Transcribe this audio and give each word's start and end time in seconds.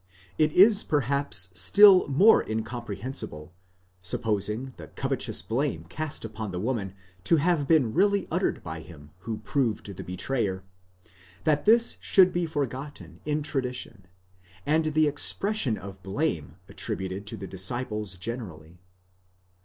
It 0.39 0.51
is 0.53 0.83
perhaps 0.83 1.49
still 1.53 2.07
more 2.07 2.41
incomprehensible, 2.49 3.53
supposing 4.01 4.73
the 4.77 4.87
covetous 4.87 5.43
blame 5.43 5.83
cast 5.83 6.25
upon 6.25 6.49
the 6.49 6.59
woman 6.59 6.95
to 7.25 7.35
have 7.35 7.67
been 7.67 7.93
really 7.93 8.27
uttered 8.31 8.63
by 8.63 8.79
him 8.79 9.11
who 9.19 9.37
proved 9.37 9.95
the 9.95 10.03
betrayer, 10.03 10.63
that 11.43 11.65
this 11.65 11.97
should 11.99 12.33
be 12.33 12.47
forgotten 12.47 13.19
in 13.25 13.43
tradition, 13.43 14.07
and 14.65 14.85
the 14.95 15.07
expression 15.07 15.77
of 15.77 16.01
blame 16.01 16.55
attributed 16.67 17.27
to 17.27 17.37
the 17.37 17.45
disciples 17.45 18.17
generally. 18.17 18.79